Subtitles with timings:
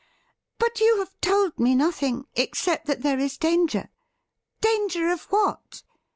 [0.57, 3.89] 'But you have told me nothing, except that there is danger.
[4.59, 5.83] Danger of what